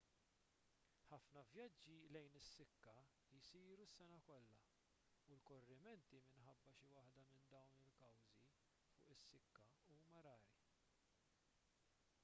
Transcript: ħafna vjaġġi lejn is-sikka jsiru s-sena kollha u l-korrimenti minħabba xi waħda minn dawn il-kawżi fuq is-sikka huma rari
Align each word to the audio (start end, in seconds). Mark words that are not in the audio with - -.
ħafna 1.07 1.41
vjaġġi 1.55 1.97
lejn 2.15 2.37
is-sikka 2.39 2.95
jsiru 3.41 3.85
s-sena 3.89 4.17
kollha 4.29 4.63
u 5.27 5.37
l-korrimenti 5.37 6.23
minħabba 6.31 6.73
xi 6.81 6.89
waħda 6.95 7.27
minn 7.35 7.47
dawn 7.53 7.77
il-kawżi 7.85 8.35
fuq 8.41 9.15
is-sikka 9.19 9.69
huma 10.01 10.25
rari 10.31 10.59